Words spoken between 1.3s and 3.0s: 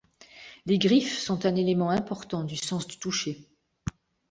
un élément important du sens du